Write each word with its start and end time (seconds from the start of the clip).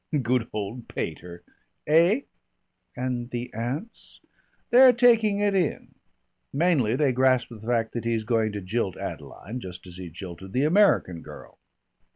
Good 0.23 0.47
old 0.51 0.87
pater. 0.87 1.43
Eh?" 1.85 2.21
"And 2.97 3.29
the 3.29 3.53
aunts?" 3.53 4.19
"They're 4.71 4.93
taking 4.93 5.41
it 5.41 5.53
in. 5.53 5.93
Mainly 6.51 6.95
they 6.95 7.11
grasp 7.11 7.49
the 7.49 7.59
fact 7.61 7.93
that 7.93 8.05
he's 8.05 8.23
going 8.23 8.51
to 8.53 8.61
jilt 8.61 8.97
Adeline, 8.97 9.59
just 9.59 9.85
as 9.85 9.97
he 9.97 10.09
jilted 10.09 10.53
the 10.53 10.63
American 10.65 11.21
girl. 11.21 11.59